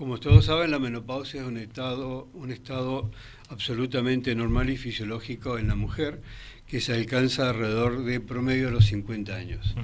Como 0.00 0.18
todos 0.18 0.46
saben, 0.46 0.70
la 0.70 0.78
menopausia 0.78 1.42
es 1.42 1.46
un 1.46 1.58
estado, 1.58 2.26
un 2.32 2.50
estado 2.50 3.10
absolutamente 3.50 4.34
normal 4.34 4.70
y 4.70 4.78
fisiológico 4.78 5.58
en 5.58 5.68
la 5.68 5.74
mujer 5.74 6.22
que 6.66 6.80
se 6.80 6.94
alcanza 6.94 7.50
alrededor 7.50 8.02
de 8.04 8.18
promedio 8.18 8.68
de 8.68 8.72
los 8.72 8.86
50 8.86 9.36
años. 9.36 9.74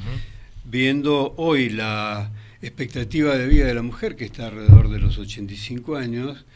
Viendo 0.64 1.34
hoy 1.36 1.68
la 1.68 2.32
expectativa 2.62 3.36
de 3.36 3.46
vida 3.46 3.66
de 3.66 3.74
la 3.74 3.82
mujer, 3.82 4.16
que 4.16 4.24
está 4.24 4.46
alrededor 4.46 4.88
de 4.88 5.00
los 5.00 5.18
85 5.18 5.96
años, 5.96 6.46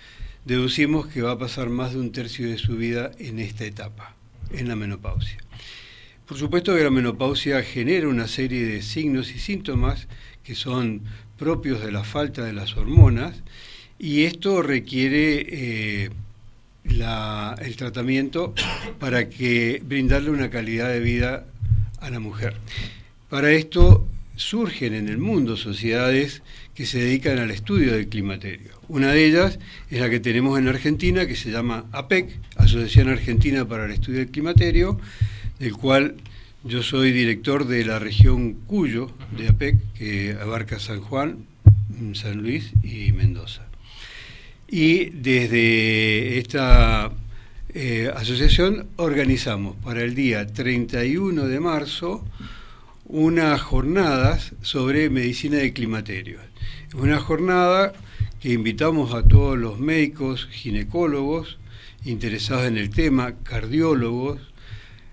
deducimos 0.46 1.06
que 1.08 1.20
va 1.20 1.32
a 1.32 1.38
pasar 1.38 1.68
más 1.68 1.92
de 1.92 2.00
un 2.00 2.12
tercio 2.12 2.48
de 2.48 2.56
su 2.56 2.78
vida 2.78 3.10
en 3.18 3.38
esta 3.38 3.66
etapa, 3.66 4.16
en 4.52 4.68
la 4.68 4.74
menopausia. 4.74 5.36
Por 6.30 6.38
supuesto 6.38 6.76
que 6.76 6.84
la 6.84 6.90
menopausia 6.90 7.60
genera 7.64 8.06
una 8.06 8.28
serie 8.28 8.64
de 8.64 8.82
signos 8.82 9.34
y 9.34 9.40
síntomas 9.40 10.06
que 10.44 10.54
son 10.54 11.02
propios 11.36 11.84
de 11.84 11.90
la 11.90 12.04
falta 12.04 12.44
de 12.44 12.52
las 12.52 12.76
hormonas 12.76 13.42
y 13.98 14.22
esto 14.22 14.62
requiere 14.62 15.44
eh, 15.50 16.10
el 16.84 17.76
tratamiento 17.76 18.54
para 19.00 19.28
que 19.28 19.82
brindarle 19.84 20.30
una 20.30 20.50
calidad 20.50 20.88
de 20.90 21.00
vida 21.00 21.46
a 21.98 22.10
la 22.10 22.20
mujer. 22.20 22.54
Para 23.28 23.50
esto 23.50 24.06
surgen 24.36 24.94
en 24.94 25.08
el 25.08 25.18
mundo 25.18 25.56
sociedades 25.56 26.42
que 26.76 26.86
se 26.86 27.00
dedican 27.00 27.40
al 27.40 27.50
estudio 27.50 27.92
del 27.92 28.08
climaterio. 28.08 28.70
Una 28.86 29.10
de 29.10 29.24
ellas 29.24 29.58
es 29.90 29.98
la 29.98 30.08
que 30.08 30.20
tenemos 30.20 30.60
en 30.60 30.68
Argentina, 30.68 31.26
que 31.26 31.34
se 31.34 31.50
llama 31.50 31.86
APEC, 31.90 32.38
Asociación 32.54 33.08
Argentina 33.08 33.66
para 33.66 33.86
el 33.86 33.90
Estudio 33.90 34.20
del 34.20 34.30
Climaterio, 34.30 34.96
del 35.60 35.74
cual 35.74 36.16
yo 36.64 36.82
soy 36.82 37.12
director 37.12 37.66
de 37.66 37.84
la 37.84 37.98
región 37.98 38.54
Cuyo 38.66 39.10
de 39.36 39.48
APEC, 39.48 39.76
que 39.92 40.36
abarca 40.40 40.80
San 40.80 41.00
Juan, 41.00 41.46
San 42.14 42.38
Luis 42.38 42.72
y 42.82 43.12
Mendoza. 43.12 43.66
Y 44.66 45.10
desde 45.10 46.38
esta 46.38 47.12
eh, 47.74 48.10
asociación 48.14 48.88
organizamos 48.96 49.76
para 49.76 50.02
el 50.02 50.14
día 50.14 50.46
31 50.46 51.46
de 51.46 51.60
marzo 51.60 52.24
unas 53.04 53.60
jornadas 53.60 54.52
sobre 54.62 55.10
medicina 55.10 55.58
de 55.58 55.72
climaterio. 55.72 56.38
Una 56.94 57.18
jornada 57.18 57.92
que 58.40 58.52
invitamos 58.52 59.12
a 59.12 59.24
todos 59.24 59.58
los 59.58 59.78
médicos, 59.78 60.48
ginecólogos, 60.50 61.58
interesados 62.04 62.66
en 62.66 62.78
el 62.78 62.90
tema, 62.90 63.34
cardiólogos, 63.42 64.49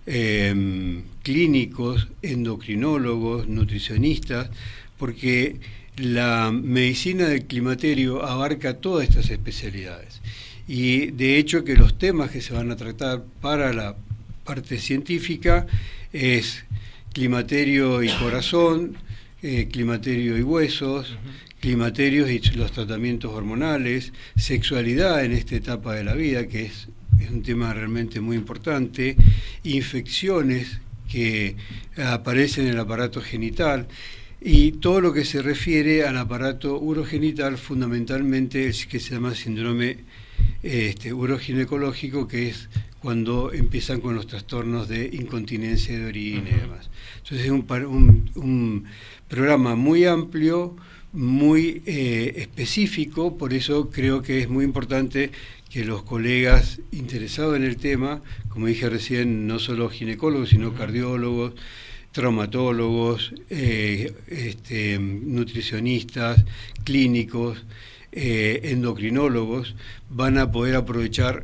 Em, 0.10 1.04
clínicos, 1.22 2.08
endocrinólogos, 2.22 3.50
nutricionistas, 3.50 4.50
porque 4.98 5.58
la 5.98 6.50
medicina 6.50 7.28
del 7.28 7.44
climaterio 7.44 8.24
abarca 8.24 8.76
todas 8.78 9.10
estas 9.10 9.30
especialidades. 9.30 10.22
Y 10.66 11.12
de 11.12 11.38
hecho 11.38 11.66
que 11.66 11.76
los 11.76 11.98
temas 11.98 12.32
que 12.32 12.40
se 12.40 12.54
van 12.54 12.72
a 12.72 12.78
tratar 12.78 13.26
para 13.42 13.74
la 13.74 13.98
parte 14.46 14.80
científica 14.80 15.68
es 16.14 16.64
climaterio 17.12 18.02
y 18.02 18.08
corazón, 18.08 18.96
eh, 19.42 19.68
climaterio 19.70 20.38
y 20.38 20.42
huesos, 20.42 21.18
climaterios 21.60 22.30
y 22.30 22.40
los 22.56 22.72
tratamientos 22.72 23.34
hormonales, 23.34 24.14
sexualidad 24.38 25.26
en 25.26 25.34
esta 25.34 25.58
etapa 25.58 25.96
de 25.96 26.06
la 26.06 26.14
vida, 26.14 26.48
que 26.48 26.68
es 26.68 26.88
es 27.20 27.30
un 27.30 27.44
tema 27.44 27.74
realmente 27.74 28.20
muy 28.20 28.38
importante, 28.38 29.16
infecciones 29.64 30.80
que 31.10 31.56
aparecen 31.98 32.66
en 32.66 32.74
el 32.74 32.80
aparato 32.80 33.22
genital 33.22 33.88
y 34.42 34.74
todo 34.74 35.02
lo 35.02 35.14
que 35.14 35.26
se 35.26 35.42
refiere 35.42 36.06
al 36.06 36.18
aparato 36.18 36.80
urogenital, 36.80 37.58
fundamentalmente 37.58 38.68
el 38.68 38.88
que 38.88 39.00
se 39.00 39.16
llama 39.16 39.34
síndrome 39.34 39.98
este, 40.62 41.14
uroginecológico, 41.14 42.28
que 42.28 42.50
es 42.50 42.70
cuando 43.00 43.52
empiezan 43.54 44.02
con 44.02 44.16
los 44.16 44.28
trastornos 44.28 44.88
de 44.88 45.10
incontinencia 45.14 45.98
de 45.98 46.06
orina 46.06 46.50
y 46.50 46.60
demás. 46.60 46.90
Entonces 47.18 47.46
es 47.46 47.52
un, 47.52 48.32
un, 48.36 48.86
programa 49.28 49.76
muy 49.76 50.06
amplio, 50.06 50.76
muy 51.12 51.82
eh, 51.86 52.34
específico, 52.38 53.38
por 53.38 53.54
eso 53.54 53.90
creo 53.90 54.22
que 54.22 54.42
es 54.42 54.50
muy 54.50 54.64
importante 54.64 55.32
que 55.70 55.84
los 55.84 56.04
colegas 56.04 56.80
interesados 56.92 57.56
en 57.56 57.64
el 57.64 57.78
tema, 57.78 58.22
como 58.50 58.68
dije 58.68 58.90
recién, 58.90 59.48
no 59.48 59.60
solo 59.60 59.90
ginecólogos, 59.90 60.50
sino 60.50 60.74
cardiólogos, 60.74 61.54
traumatólogos, 62.18 63.34
eh, 63.50 64.12
este, 64.28 64.98
nutricionistas, 64.98 66.44
clínicos, 66.84 67.64
eh, 68.12 68.62
endocrinólogos, 68.64 69.76
van 70.10 70.40
a 70.40 70.52
poder 70.52 70.76
aprovechar 70.76 71.44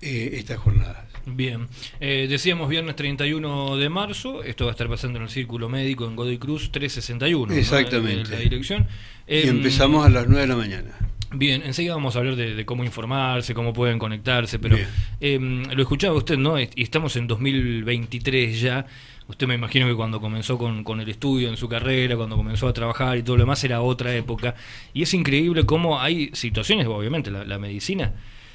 eh, 0.00 0.34
estas 0.34 0.58
jornadas. 0.58 1.08
Bien, 1.24 1.68
decíamos 2.00 2.68
viernes 2.68 2.96
31 2.96 3.76
de 3.76 3.88
marzo, 3.88 4.42
esto 4.42 4.64
va 4.64 4.72
a 4.72 4.74
estar 4.74 4.88
pasando 4.88 5.18
en 5.18 5.24
el 5.24 5.30
Círculo 5.30 5.68
Médico 5.68 6.04
en 6.04 6.16
Godoy 6.16 6.36
Cruz 6.38 6.72
361. 6.72 7.54
Exactamente. 7.54 8.30
la 8.30 8.38
dirección. 8.38 8.88
y 9.28 9.46
empezamos 9.46 10.04
a 10.04 10.10
las 10.10 10.26
9 10.26 10.40
de 10.40 10.46
la 10.48 10.56
mañana. 10.56 11.11
Bien, 11.34 11.62
enseguida 11.64 11.94
vamos 11.94 12.14
a 12.14 12.18
hablar 12.18 12.36
de, 12.36 12.64
cómo 12.64 12.84
informarse, 12.84 13.54
cómo 13.54 13.72
pueden 13.72 13.98
conectarse, 13.98 14.58
pero 14.58 14.76
em, 15.20 15.64
lo 15.70 15.82
escuchaba 15.82 16.14
usted, 16.14 16.36
¿no? 16.36 16.60
Y 16.60 16.68
estamos 16.76 17.16
en 17.16 17.26
2023 17.26 18.60
ya. 18.60 18.86
Usted 19.28 19.46
me 19.46 19.54
imagino 19.54 19.86
que 19.86 19.94
cuando 19.94 20.20
comenzó 20.20 20.58
con, 20.58 20.84
con, 20.84 21.00
el 21.00 21.08
estudio 21.08 21.48
en 21.48 21.56
su 21.56 21.68
carrera, 21.68 22.16
cuando 22.16 22.36
comenzó 22.36 22.68
a 22.68 22.72
trabajar 22.72 23.16
y 23.16 23.22
todo 23.22 23.36
lo 23.36 23.44
demás, 23.44 23.62
era 23.64 23.80
otra 23.80 24.14
época. 24.14 24.54
Y 24.92 25.02
es 25.02 25.14
increíble 25.14 25.64
cómo 25.64 26.00
hay 26.00 26.30
situaciones, 26.34 26.86
obviamente, 26.86 27.30
la, 27.30 27.58
medicina 27.58 28.12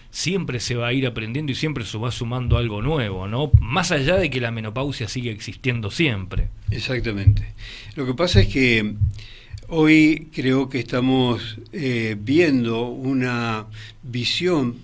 siempre 0.10 0.60
se 0.60 0.76
va 0.76 0.88
a 0.88 0.94
ir 0.94 1.06
aprendiendo 1.06 1.52
y 1.52 1.56
siempre 1.56 1.84
se 1.84 1.98
va 1.98 2.12
sumando 2.12 2.58
algo 2.58 2.82
nuevo, 2.82 3.28
¿no? 3.28 3.52
Más 3.60 3.92
allá 3.92 4.16
de 4.16 4.30
que 4.30 4.40
la 4.40 4.52
menopausia 4.52 5.08
sigue 5.08 5.32
existiendo 5.32 5.92
siempre. 5.92 6.48
Exactamente. 6.72 7.54
Lo 7.96 8.06
que 8.06 8.14
pasa 8.14 8.40
es 8.42 8.48
que 8.48 8.96
Hoy 9.70 10.30
creo 10.34 10.70
que 10.70 10.80
estamos 10.80 11.58
eh, 11.74 12.16
viendo 12.18 12.88
una 12.88 13.66
visión 14.02 14.76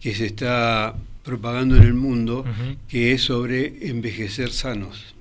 que 0.00 0.14
se 0.14 0.26
está 0.26 0.96
propagando 1.22 1.76
en 1.76 1.82
el 1.82 1.94
mundo, 1.94 2.44
que 2.88 3.12
es 3.12 3.22
sobre 3.22 3.88
envejecer 3.88 4.52
sanos. 4.52 5.14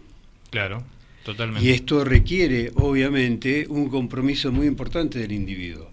Claro, 0.50 0.84
totalmente. 1.24 1.66
Y 1.68 1.72
esto 1.72 2.06
requiere, 2.06 2.72
obviamente, 2.76 3.66
un 3.68 3.90
compromiso 3.90 4.52
muy 4.54 4.68
importante 4.68 5.20
del 5.20 5.34
individuo, 5.34 5.92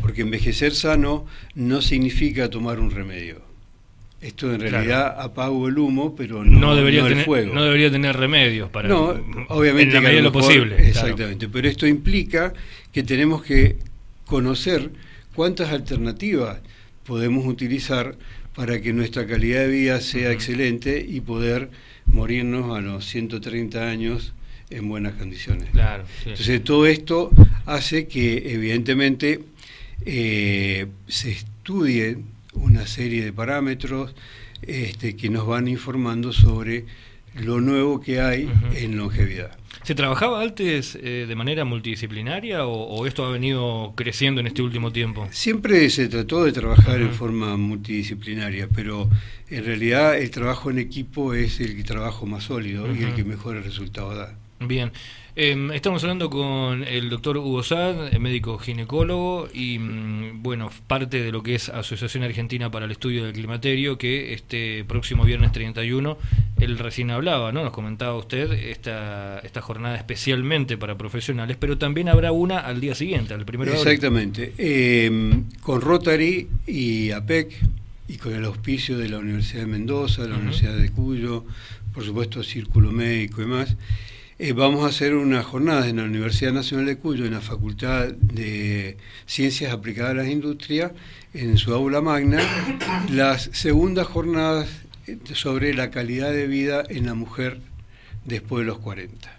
porque 0.00 0.20
envejecer 0.20 0.74
sano 0.74 1.24
no 1.54 1.80
significa 1.80 2.50
tomar 2.50 2.80
un 2.80 2.90
remedio. 2.90 3.51
Esto 4.22 4.54
en 4.54 4.60
realidad 4.60 5.20
apago 5.20 5.66
el 5.66 5.76
humo, 5.76 6.14
pero 6.14 6.44
no, 6.44 6.76
debería 6.76 7.02
tener, 7.02 7.18
el 7.18 7.24
fuego. 7.24 7.52
No 7.52 7.64
debería 7.64 7.90
tener 7.90 8.16
remedios 8.16 8.70
para. 8.70 8.88
No, 8.88 9.16
obviamente. 9.48 9.96
En 9.96 10.02
la 10.02 10.08
medida 10.08 10.16
de 10.18 10.22
lo 10.22 10.32
posible. 10.32 10.88
Exactamente. 10.88 11.48
Pero 11.48 11.68
esto 11.68 11.88
implica 11.88 12.52
que 12.92 13.02
tenemos 13.02 13.42
que 13.42 13.76
conocer 14.24 14.90
cuántas 15.34 15.72
alternativas 15.72 16.60
podemos 17.04 17.46
utilizar 17.46 18.14
para 18.54 18.80
que 18.80 18.92
nuestra 18.92 19.26
calidad 19.26 19.60
de 19.60 19.68
vida 19.68 20.00
sea 20.00 20.30
excelente 20.30 21.04
y 21.06 21.20
poder 21.20 21.70
morirnos 22.06 22.76
a 22.76 22.80
los 22.80 23.06
130 23.06 23.88
años 23.88 24.34
en 24.70 24.88
buenas 24.88 25.14
condiciones. 25.14 25.70
Claro, 25.70 26.04
Entonces, 26.24 26.62
todo 26.62 26.86
esto 26.86 27.30
hace 27.66 28.06
que, 28.06 28.52
evidentemente, 28.52 29.40
eh, 30.04 30.86
se 31.08 31.30
estudie 31.30 32.18
una 32.52 32.86
serie 32.86 33.24
de 33.24 33.32
parámetros 33.32 34.14
este, 34.62 35.16
que 35.16 35.28
nos 35.30 35.46
van 35.46 35.68
informando 35.68 36.32
sobre 36.32 36.86
lo 37.34 37.60
nuevo 37.60 38.00
que 38.00 38.20
hay 38.20 38.50
en 38.74 38.96
longevidad. 38.96 39.56
¿Se 39.82 39.96
trabajaba 39.96 40.42
antes 40.42 40.96
eh, 41.02 41.26
de 41.26 41.34
manera 41.34 41.64
multidisciplinaria 41.64 42.66
o, 42.66 43.04
esto 43.06 43.24
ha 43.24 43.32
venido 43.32 43.94
creciendo 43.96 44.40
en 44.40 44.46
este 44.46 44.62
último 44.62 44.92
tiempo? 44.92 45.26
Siempre 45.32 45.90
se 45.90 46.08
trató 46.08 46.44
de 46.44 46.52
trabajar 46.52 47.00
en 47.00 47.12
forma 47.12 47.56
multidisciplinaria, 47.56 48.68
pero 48.72 49.10
en 49.50 49.64
realidad 49.64 50.16
el 50.16 50.30
trabajo 50.30 50.70
en 50.70 50.78
equipo 50.78 51.34
es 51.34 51.58
el 51.60 51.82
trabajo 51.84 52.26
más 52.26 52.44
sólido 52.44 52.86
y 52.94 53.02
el 53.02 53.14
que 53.14 53.24
mejor 53.24 53.60
resultado 53.64 54.14
da. 54.14 54.38
Bien. 54.68 54.92
Em, 55.34 55.70
estamos 55.72 56.02
hablando 56.02 56.28
con 56.28 56.84
el 56.84 57.08
doctor 57.08 57.38
Hugo 57.38 57.62
Sad, 57.62 58.12
médico 58.18 58.58
ginecólogo 58.58 59.48
y, 59.54 59.78
mm, 59.78 60.42
bueno, 60.42 60.70
parte 60.86 61.22
de 61.22 61.32
lo 61.32 61.42
que 61.42 61.54
es 61.54 61.70
Asociación 61.70 62.22
Argentina 62.22 62.70
para 62.70 62.84
el 62.84 62.90
Estudio 62.90 63.24
del 63.24 63.32
Climaterio, 63.32 63.96
que 63.96 64.34
este 64.34 64.84
próximo 64.84 65.24
viernes 65.24 65.50
31, 65.52 66.18
él 66.60 66.78
recién 66.78 67.10
hablaba, 67.10 67.50
¿no? 67.50 67.62
Nos 67.64 67.72
comentaba 67.72 68.14
usted 68.14 68.52
esta, 68.52 69.38
esta 69.38 69.62
jornada 69.62 69.96
especialmente 69.96 70.76
para 70.76 70.98
profesionales, 70.98 71.56
pero 71.58 71.78
también 71.78 72.10
habrá 72.10 72.30
una 72.30 72.58
al 72.58 72.82
día 72.82 72.94
siguiente, 72.94 73.32
al 73.32 73.46
primero 73.46 73.72
Exactamente. 73.72 74.52
Em, 74.58 75.44
con 75.62 75.80
Rotary 75.80 76.46
y 76.66 77.10
APEC 77.10 77.54
y 78.06 78.18
con 78.18 78.34
el 78.34 78.44
auspicio 78.44 78.98
de 78.98 79.08
la 79.08 79.18
Universidad 79.18 79.60
de 79.62 79.68
Mendoza, 79.68 80.26
la 80.26 80.36
Universidad 80.36 80.76
de 80.76 80.90
Cuyo, 80.90 81.46
por 81.94 82.04
supuesto 82.04 82.42
Círculo 82.42 82.92
Médico 82.92 83.40
y 83.40 83.46
más 83.46 83.76
eh, 84.42 84.52
vamos 84.54 84.84
a 84.84 84.88
hacer 84.88 85.14
unas 85.14 85.46
jornadas 85.46 85.86
en 85.86 85.98
la 85.98 86.02
Universidad 86.02 86.52
Nacional 86.52 86.86
de 86.86 86.98
Cuyo, 86.98 87.26
en 87.26 87.32
la 87.32 87.40
Facultad 87.40 88.08
de 88.08 88.96
Ciencias 89.24 89.72
Aplicadas 89.72 90.10
a 90.10 90.14
las 90.14 90.26
Industrias, 90.26 90.90
en 91.32 91.56
su 91.58 91.72
aula 91.72 92.00
magna, 92.00 92.40
las 93.08 93.50
segundas 93.52 94.08
jornadas 94.08 94.68
sobre 95.32 95.74
la 95.74 95.92
calidad 95.92 96.32
de 96.32 96.48
vida 96.48 96.82
en 96.88 97.06
la 97.06 97.14
mujer 97.14 97.60
después 98.24 98.62
de 98.62 98.66
los 98.66 98.80
40. 98.80 99.32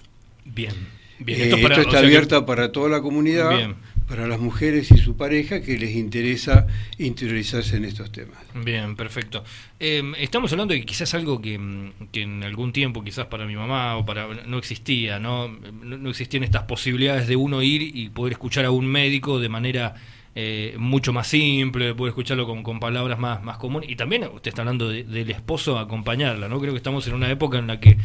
Bien. 0.45 0.73
Bien, 1.19 1.53
esto, 1.53 1.81
está 1.81 1.99
abierto 1.99 2.45
para 2.45 2.71
toda 2.71 2.87
la 2.87 3.01
comunidad, 3.01 3.75
para 4.13 4.27
las 4.27 4.39
mujeres 4.39 4.91
y 4.91 4.99
su 4.99 5.17
pareja 5.17 5.63
que 5.63 5.75
les 5.75 5.95
interesa 5.95 6.67
interiorizarse 6.99 7.77
en 7.77 7.85
estos 7.85 8.11
temas. 8.11 8.37
Bien, 8.53 8.95
perfecto. 8.95 9.43
Em, 9.79 10.13
estamos 10.19 10.51
hablando 10.51 10.75
de 10.75 10.85
quizás 10.85 11.15
algo 11.15 11.41
que, 11.41 11.55
en 11.55 12.43
algún 12.43 12.71
tiempo, 12.71 13.03
quizás 13.03 13.25
para 13.25 13.47
mi 13.47 13.55
mamá 13.55 13.97
o 13.97 14.05
para 14.05 14.27
no 14.45 14.59
existía, 14.59 15.17
¿no? 15.17 15.47
No, 15.47 16.11
existían 16.11 16.43
estas 16.43 16.61
posibilidades 16.65 17.27
de 17.27 17.35
uno 17.35 17.63
ir 17.63 17.81
y 17.81 18.09
poder 18.09 18.33
escuchar 18.33 18.65
a 18.65 18.69
un 18.69 18.85
médico 18.85 19.39
de 19.39 19.49
manera 19.49 19.95
eh, 20.35 20.75
mucho 20.77 21.11
más 21.11 21.25
simple, 21.25 21.95
poder 21.95 22.11
escucharlo 22.11 22.45
con, 22.45 22.61
con, 22.61 22.79
palabras 22.79 23.17
más, 23.17 23.43
más 23.43 23.57
comunes. 23.57 23.89
Y 23.89 23.95
también 23.95 24.25
usted 24.31 24.49
está 24.49 24.61
hablando 24.61 24.89
del 24.89 25.31
esposo 25.31 25.79
acompañarla, 25.79 26.47
¿no? 26.47 26.59
Creo 26.59 26.73
que 26.73 26.77
estamos 26.77 27.07
en 27.07 27.15
una 27.15 27.31
época 27.31 27.57
en 27.57 27.65
la 27.65 27.79
que 27.79 27.97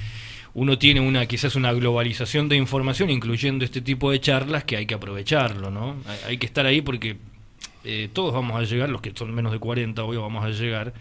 uno 0.54 0.78
tiene 0.78 1.00
una 1.00 1.26
quizás 1.26 1.56
una 1.56 1.72
globalización 1.72 2.48
de 2.48 2.56
información, 2.56 3.10
incluyendo 3.10 3.64
este 3.64 3.80
tipo 3.80 4.10
de 4.10 4.20
charlas, 4.20 4.64
que 4.64 4.76
hay 4.76 4.86
que 4.86 4.94
aprovecharlo, 4.94 5.70
¿no? 5.70 5.96
Hay, 6.26 6.38
que 6.38 6.46
estar 6.46 6.66
ahí 6.66 6.80
porque 6.80 7.16
eh, 7.84 8.08
todos 8.12 8.32
vamos 8.32 8.58
a 8.58 8.64
llegar, 8.64 8.88
los 8.88 9.00
que 9.00 9.12
son 9.14 9.34
menos 9.34 9.52
de 9.52 9.58
40 9.58 10.02
hoy 10.04 10.16
vamos 10.16 10.44
a 10.44 10.50
llegar, 10.50 10.94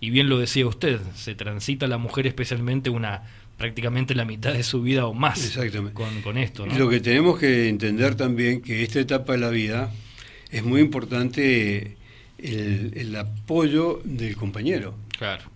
y 0.00 0.10
bien 0.10 0.28
lo 0.28 0.38
decía 0.38 0.66
usted, 0.66 1.00
se 1.14 1.34
transita 1.34 1.86
la 1.86 1.98
mujer 1.98 2.26
especialmente 2.26 2.90
una 2.90 3.22
prácticamente 3.56 4.14
la 4.14 4.26
mitad 4.26 4.52
de 4.52 4.62
su 4.62 4.82
vida 4.82 5.06
o 5.06 5.14
más 5.14 5.58
Con, 5.94 6.20
con 6.20 6.36
esto. 6.36 6.66
¿no? 6.66 6.78
Lo 6.78 6.90
que 6.90 7.00
tenemos 7.00 7.38
que 7.38 7.70
entender 7.70 8.14
también 8.14 8.60
que 8.60 8.82
esta 8.82 9.00
etapa 9.00 9.32
de 9.32 9.38
la 9.38 9.48
vida 9.48 9.90
es 10.50 10.62
muy 10.62 10.82
importante 10.82 11.96
el, 12.36 12.92
el 12.94 13.16
apoyo 13.16 14.02
del 14.04 14.36
compañero. 14.36 14.94
Claro 15.16 15.55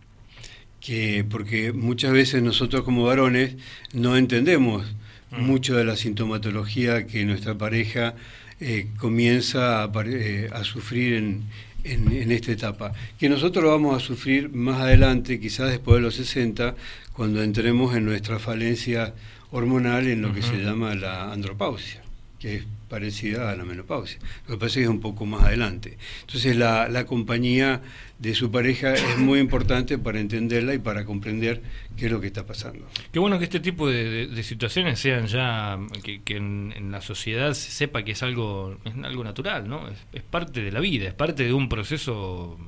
que 0.80 1.24
porque 1.28 1.72
muchas 1.72 2.12
veces 2.12 2.42
nosotros 2.42 2.84
como 2.84 3.04
varones 3.04 3.56
no 3.92 4.16
entendemos 4.16 4.86
mm. 5.30 5.42
mucho 5.42 5.76
de 5.76 5.84
la 5.84 5.96
sintomatología 5.96 7.06
que 7.06 7.24
nuestra 7.24 7.56
pareja 7.56 8.14
eh, 8.60 8.88
comienza 8.98 9.84
a, 9.84 9.90
eh, 10.06 10.50
a 10.52 10.64
sufrir 10.64 11.14
en, 11.14 11.44
en, 11.84 12.30
esta 12.30 12.52
etapa, 12.52 12.92
que 13.18 13.28
nosotros 13.28 13.64
lo 13.64 13.70
vamos 13.70 13.96
a 13.96 14.04
sufrir 14.04 14.50
más 14.52 14.80
adelante, 14.80 15.40
quizás 15.40 15.70
después 15.70 15.96
de 15.96 16.02
los 16.02 16.14
60, 16.14 16.74
cuando 17.12 17.42
entremos 17.42 17.94
en 17.96 18.04
nuestra 18.04 18.38
falencia 18.38 19.14
hormonal 19.50 20.06
en 20.08 20.22
lo 20.22 20.32
que 20.32 20.42
se 20.42 20.62
llama 20.62 20.94
la 20.94 21.32
andropausia, 21.32 22.02
que 22.40 22.56
es 22.56 22.64
parecida 22.88 23.50
a 23.50 23.54
la 23.54 23.64
menopausia. 23.64 24.18
Lo 24.48 24.54
que 24.54 24.60
pasa 24.60 24.66
es 24.66 24.74
que 24.74 24.82
es 24.82 24.88
un 24.88 25.00
poco 25.00 25.26
más 25.26 25.44
adelante. 25.44 25.98
Entonces 26.22 26.56
la, 26.56 26.88
la 26.88 27.04
compañía 27.06 27.82
de 28.18 28.34
su 28.34 28.50
pareja 28.50 28.94
es 28.94 29.18
muy 29.18 29.38
importante 29.38 29.98
para 29.98 30.20
entenderla 30.20 30.74
y 30.74 30.78
para 30.78 31.04
comprender 31.04 31.62
qué 31.96 32.06
es 32.06 32.12
lo 32.12 32.20
que 32.20 32.26
está 32.26 32.46
pasando. 32.46 32.86
Qué 33.12 33.18
bueno 33.18 33.38
que 33.38 33.44
este 33.44 33.60
tipo 33.60 33.88
de, 33.88 34.42
situaciones 34.42 34.98
sean 34.98 35.26
ya, 35.26 35.78
que, 36.02 36.36
en, 36.36 36.90
la 36.90 37.00
sociedad 37.00 37.52
se 37.52 37.70
sepa 37.70 38.02
que 38.02 38.12
es 38.12 38.22
algo, 38.22 38.78
es 38.84 38.94
algo 39.04 39.22
natural, 39.22 39.68
¿no? 39.68 39.88
Es, 40.12 40.22
parte 40.22 40.62
de 40.62 40.72
la 40.72 40.80
vida, 40.80 41.08
es 41.08 41.14
parte 41.14 41.44
de 41.44 41.52
un 41.52 41.68
proceso 41.68 42.58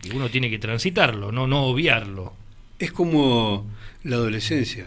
que 0.00 0.10
uno 0.10 0.28
tiene 0.28 0.50
que 0.50 0.58
transitarlo, 0.58 1.32
no, 1.32 1.46
no 1.46 1.64
obviarlo. 1.64 2.34
Es 2.78 2.92
como 2.92 3.66
la 4.04 4.16
adolescencia. 4.16 4.86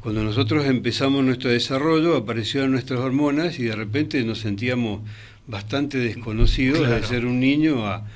Cuando 0.00 0.24
nosotros 0.24 0.64
empezamos 0.64 1.22
nuestro 1.22 1.50
desarrollo, 1.50 2.16
aparecieron 2.16 2.72
nuestras 2.72 3.00
hormonas 3.00 3.58
y 3.58 3.64
de 3.64 3.76
repente 3.76 4.24
nos 4.24 4.38
sentíamos 4.38 5.02
bastante 5.46 5.98
desconocidos 5.98 6.88
de 6.88 7.02
ser 7.02 7.26
un 7.26 7.38
niño 7.38 7.86
a, 7.86 8.06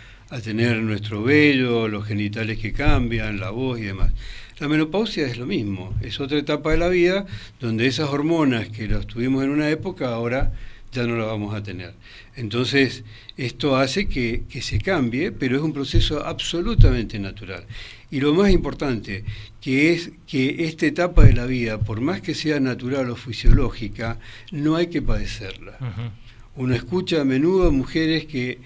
tener 0.43 0.79
nuestro 0.79 1.23
vello, 1.23 1.87
los 1.87 2.07
genitales 2.07 2.59
que 2.59 2.73
cambian, 2.73 3.39
la 3.39 3.51
voz 3.51 3.79
y 3.79 3.83
demás. 3.83 4.13
La 4.59 4.67
menopausia 4.67 5.27
es 5.27 5.37
lo 5.37 5.45
mismo, 5.45 5.95
es 6.01 6.21
otra 6.21 6.39
etapa 6.39 6.73
de 6.73 6.79
la 6.79 6.89
vida 6.89 7.27
donde 7.61 7.87
esas 7.87 8.09
hormonas 8.09 8.69
que 8.71 8.89
las 8.89 9.07
tuvimos 9.07 9.45
en 9.45 9.51
una 9.51 9.69
época 9.69 10.09
ahora 10.09 10.53
ya 10.95 11.07
no 11.07 11.17
las 11.17 11.27
vamos 11.27 11.55
a 11.55 11.63
tener. 11.63 11.95
Entonces, 12.37 13.05
esto 13.37 13.77
hace 13.77 14.09
que, 14.09 14.45
que 14.49 14.63
se 14.63 14.79
cambie, 14.79 15.33
pero 15.33 15.57
es 15.57 15.63
un 15.63 15.73
proceso 15.73 16.25
absolutamente 16.25 17.19
natural. 17.19 17.67
Y 18.11 18.21
lo 18.21 18.33
más 18.33 18.51
importante, 18.51 19.25
que 19.61 19.93
es 19.93 20.13
que 20.27 20.67
esta 20.67 20.87
etapa 20.87 21.25
de 21.25 21.33
la 21.33 21.47
vida, 21.47 21.81
por 21.81 22.01
más 22.01 22.21
que 22.21 22.35
sea 22.35 22.61
natural 22.61 23.11
o 23.11 23.17
fisiológica, 23.17 24.21
no 24.53 24.77
hay 24.77 24.87
que 24.87 25.03
padecerla. 25.03 25.79
Uno 26.55 26.75
escucha 26.75 27.21
a 27.21 27.25
menudo 27.25 27.73
mujeres 27.73 28.27
que 28.27 28.61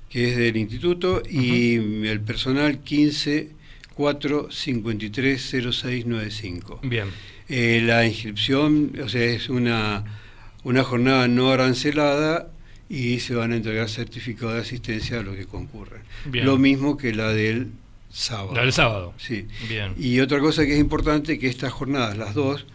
que 0.09 0.31
es 0.31 0.37
del 0.37 0.57
instituto, 0.57 1.23
y 1.29 2.07
el 2.07 2.21
personal 2.21 2.79
15 2.79 3.51
4 3.95 4.49
53 4.49 5.55
0695. 5.73 6.79
Bien. 6.85 7.09
La 7.49 8.07
inscripción, 8.07 8.93
o 9.05 9.09
sea, 9.09 9.25
es 9.25 9.49
una, 9.49 10.05
una 10.65 10.83
jornada 10.83 11.29
no 11.29 11.51
arancelada 11.53 12.49
y 12.89 13.21
se 13.21 13.35
van 13.35 13.53
a 13.53 13.57
entregar 13.57 13.89
certificados 13.89 14.55
de 14.55 14.61
asistencia 14.61 15.21
a 15.21 15.23
los 15.23 15.37
que 15.37 15.47
concurren. 15.47 16.03
Lo 16.33 16.59
mismo 16.59 16.97
que 16.97 17.15
la 17.15 17.29
del 17.29 17.69
sábado. 18.11 18.55
La 18.55 18.63
del 18.63 18.73
sábado. 18.73 19.15
Sí. 19.19 19.47
Bien. 19.69 19.95
Y 19.99 20.21
otra 20.21 20.41
cosa 20.41 20.65
que 20.65 20.75
es 20.75 20.81
importante, 20.81 21.39
que 21.39 21.49
estas 21.49 21.73
jornadas, 21.73 22.17
las 22.17 22.35
dos, 22.35 22.67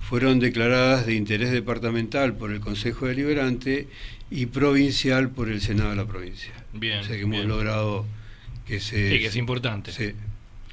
fueron 0.00 0.40
declaradas 0.40 1.06
de 1.06 1.14
interés 1.14 1.50
departamental 1.50 2.34
por 2.34 2.50
el 2.52 2.60
Consejo 2.60 3.06
Deliberante 3.06 3.88
y 4.30 4.46
provincial 4.46 5.30
por 5.30 5.48
el 5.48 5.60
Senado 5.60 5.90
de 5.90 5.96
la 5.96 6.06
provincia. 6.06 6.52
Bien. 6.72 7.00
O 7.00 7.04
sea 7.04 7.16
que 7.16 7.22
hemos 7.22 7.44
logrado 7.44 8.06
que 8.66 8.80
se... 8.80 9.10
Sí, 9.10 9.18
que 9.18 9.26
es 9.26 9.36
importante. 9.36 9.92
Sí. 9.92 10.12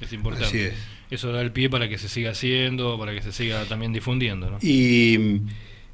Es 0.00 0.12
importante. 0.12 0.48
Así 0.48 0.58
es. 0.60 0.74
Eso 1.10 1.32
da 1.32 1.40
el 1.40 1.52
pie 1.52 1.70
para 1.70 1.88
que 1.88 1.98
se 1.98 2.08
siga 2.08 2.32
haciendo, 2.32 2.98
para 2.98 3.14
que 3.14 3.22
se 3.22 3.32
siga 3.32 3.64
también 3.64 3.92
difundiendo. 3.92 4.50
¿no? 4.50 4.58
Y 4.60 5.40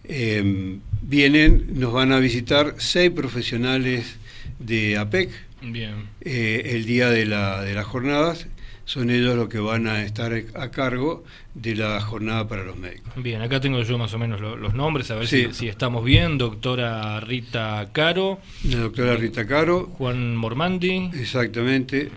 em, 0.04 0.80
vienen, 1.02 1.66
nos 1.74 1.92
van 1.92 2.12
a 2.12 2.18
visitar 2.18 2.74
seis 2.78 3.10
profesionales 3.10 4.16
de 4.58 4.98
APEC 4.98 5.30
Bien. 5.62 6.08
Eh, 6.20 6.72
el 6.74 6.86
día 6.86 7.08
de, 7.10 7.24
la, 7.24 7.62
de 7.62 7.74
las 7.74 7.86
jornadas 7.86 8.48
son 8.84 9.10
ellos 9.10 9.36
los 9.36 9.48
que 9.48 9.60
van 9.60 9.86
a 9.86 10.02
estar 10.02 10.32
a 10.32 10.70
cargo 10.70 11.24
de 11.54 11.76
la 11.76 12.00
jornada 12.00 12.48
para 12.48 12.64
los 12.64 12.76
médicos. 12.76 13.12
Bien, 13.16 13.40
acá 13.40 13.60
tengo 13.60 13.80
yo 13.82 13.96
más 13.96 14.12
o 14.12 14.18
menos 14.18 14.40
los 14.40 14.74
nombres, 14.74 15.10
a 15.10 15.14
ver 15.14 15.28
si, 15.28 15.68
estamos 15.68 16.04
bien. 16.04 16.36
Doctora 16.36 17.20
Rita 17.20 17.88
Caro. 17.92 18.40
La 18.68 18.78
doctora 18.78 19.16
Rita 19.16 19.46
Caro. 19.46 19.86
Juan 19.86 20.36
Mormandi. 20.36 21.10
Exactamente. 21.14 22.10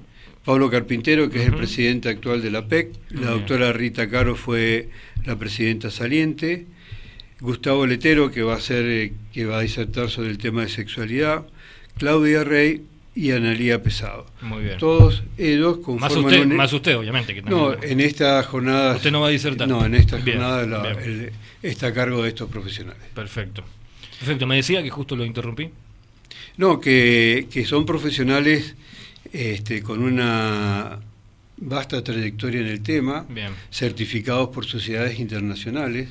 Pablo 0.43 0.69
Carpintero, 0.69 1.29
que 1.29 1.41
es 1.41 1.47
el 1.47 1.55
presidente 1.55 2.09
actual 2.09 2.41
de 2.41 2.51
la 2.51 2.67
PEC. 2.67 2.93
La 3.09 3.31
doctora 3.31 3.71
Rita 3.71 4.09
Caro 4.09 4.35
fue 4.35 4.89
la 5.23 5.37
presidenta 5.37 5.89
saliente. 5.89 6.65
Gustavo 7.39 7.85
Letero, 7.85 8.31
que 8.31 8.43
va 8.43 8.55
a 8.55 8.61
ser, 8.61 8.85
eh, 8.85 9.13
que 9.33 9.45
va 9.45 9.59
a 9.59 9.61
disertar 9.61 10.09
sobre 10.09 10.29
el 10.29 10.37
tema 10.37 10.61
de 10.61 10.69
sexualidad. 10.69 11.45
Claudia 11.97 12.43
Rey, 12.43 12.83
y 13.15 13.31
Analía 13.31 13.81
Pesado. 13.81 14.25
Muy 14.41 14.65
bien. 14.65 14.77
Todos 14.77 15.23
ellos 15.37 15.77
conforman... 15.77 16.23
Más 16.23 16.33
usted, 16.33 16.45
más 16.45 16.73
usted 16.73 16.97
obviamente. 16.97 17.33
Que 17.33 17.41
no, 17.41 17.73
en 17.81 18.01
esta 18.01 18.43
jornada... 18.43 18.95
Usted 18.97 19.11
no 19.11 19.21
va 19.21 19.27
a 19.27 19.31
disertar. 19.31 19.67
No, 19.67 19.85
en 19.85 19.95
esta 19.95 20.19
jornada 20.19 20.97
está 21.63 21.87
a 21.87 21.93
cargo 21.93 22.21
de 22.21 22.29
estos 22.29 22.49
profesionales. 22.49 23.01
Perfecto. 23.13 23.63
Perfecto. 24.19 24.45
Me 24.45 24.57
decía 24.57 24.83
que 24.83 24.89
justo 24.89 25.15
lo 25.15 25.23
interrumpí. 25.23 25.69
No, 26.57 26.79
que, 26.79 27.47
que 27.49 27.65
son 27.65 27.85
profesionales 27.85 28.75
este, 29.31 29.81
con 29.81 30.03
una 30.03 30.99
vasta 31.57 32.03
trayectoria 32.03 32.59
en 32.59 32.67
el 32.67 32.81
tema, 32.81 33.25
certificados 33.71 34.49
por 34.49 34.65
sociedades 34.65 35.19
internacionales, 35.19 36.09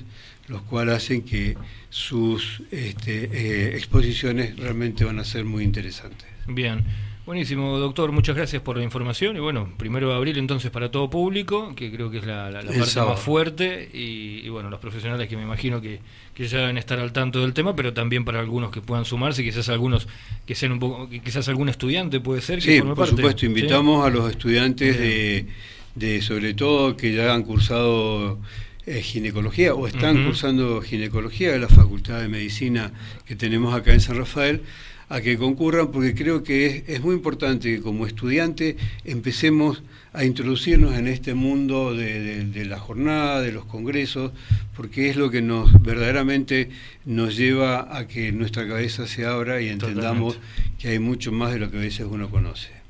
los 0.48 0.62
cuales 0.62 0.96
hacen 0.96 1.22
que 1.22 1.56
sus 1.90 2.62
este, 2.70 3.30
eh, 3.32 3.76
exposiciones 3.76 4.56
realmente 4.56 5.04
van 5.04 5.18
a 5.18 5.24
ser 5.24 5.44
muy 5.44 5.64
interesantes. 5.64 6.28
Bien. 6.46 6.84
Buenísimo, 7.26 7.78
doctor. 7.78 8.12
Muchas 8.12 8.36
gracias 8.36 8.60
por 8.60 8.76
la 8.76 8.82
información. 8.82 9.34
Y 9.34 9.40
bueno, 9.40 9.72
primero 9.78 10.10
de 10.10 10.14
abril 10.14 10.36
entonces 10.36 10.70
para 10.70 10.90
todo 10.90 11.08
público, 11.08 11.72
que 11.74 11.90
creo 11.90 12.10
que 12.10 12.18
es 12.18 12.26
la, 12.26 12.50
parte 12.52 13.00
más 13.00 13.18
fuerte. 13.18 13.88
Y, 13.94 14.46
bueno, 14.50 14.68
los 14.68 14.78
profesionales 14.78 15.26
que 15.26 15.34
me 15.34 15.42
imagino 15.42 15.80
que, 15.80 16.00
ya 16.36 16.58
deben 16.58 16.76
estar 16.76 16.98
al 16.98 17.14
tanto 17.14 17.40
del 17.40 17.54
tema, 17.54 17.74
pero 17.74 17.94
también 17.94 18.26
para 18.26 18.40
algunos 18.40 18.70
que 18.70 18.82
puedan 18.82 19.06
sumarse, 19.06 19.42
quizás 19.42 19.70
algunos 19.70 20.06
que 20.44 20.54
sean 20.54 20.72
un 20.72 20.80
poco, 20.80 21.08
quizás 21.08 21.48
algún 21.48 21.70
estudiante 21.70 22.20
puede 22.20 22.42
ser. 22.42 22.58
Que 22.58 22.76
sí, 22.76 22.82
por 22.82 23.06
supuesto. 23.06 23.46
Invitamos 23.46 24.04
a 24.04 24.10
los 24.10 24.30
estudiantes 24.30 25.46
de, 25.94 26.20
sobre 26.20 26.52
todo, 26.52 26.94
que 26.94 27.14
ya 27.14 27.32
han 27.32 27.42
cursado 27.44 28.38
eh, 28.86 29.00
ginecología 29.00 29.74
o 29.74 29.86
están 29.86 30.24
cursando 30.24 30.80
ginecología 30.82 31.52
de 31.52 31.58
la 31.58 31.68
Facultad 31.68 32.20
de 32.20 32.28
Medicina 32.28 32.92
que 33.24 33.34
tenemos 33.34 33.74
acá 33.74 33.94
en 33.94 34.00
San 34.00 34.16
Rafael 34.16 34.62
a 35.08 35.20
que 35.20 35.38
concurran 35.38 35.90
porque 35.90 36.14
creo 36.14 36.42
que 36.42 36.84
es, 36.86 37.00
muy 37.00 37.14
importante 37.14 37.74
que 37.74 37.80
como 37.80 38.06
estudiante 38.06 38.76
empecemos 39.04 39.82
a 40.12 40.24
introducirnos 40.24 40.96
en 40.96 41.08
este 41.08 41.34
mundo 41.34 41.94
de, 41.94 42.64
la 42.66 42.78
jornada, 42.78 43.40
de 43.40 43.52
los 43.52 43.64
congresos, 43.64 44.32
porque 44.76 45.10
es 45.10 45.16
lo 45.16 45.30
que 45.30 45.42
nos 45.42 45.82
verdaderamente 45.82 46.70
nos 47.04 47.36
lleva 47.36 47.96
a 47.96 48.06
que 48.06 48.32
nuestra 48.32 48.66
cabeza 48.68 49.06
se 49.06 49.24
abra 49.24 49.60
y 49.60 49.68
entendamos 49.68 50.38
que 50.78 50.88
hay 50.88 50.98
mucho 50.98 51.32
más 51.32 51.52
de 51.52 51.58
lo 51.58 51.70
que 51.70 51.78
a 51.78 51.80
veces 51.80 52.06
uno 52.08 52.30
conoce. 52.30 52.74